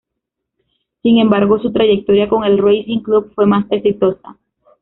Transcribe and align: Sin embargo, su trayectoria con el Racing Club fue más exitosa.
Sin 1.03 1.19
embargo, 1.19 1.59
su 1.59 1.71
trayectoria 1.71 2.27
con 2.27 2.43
el 2.43 2.57
Racing 2.57 3.01
Club 3.03 3.31
fue 3.35 3.45
más 3.45 3.67
exitosa. 3.69 4.35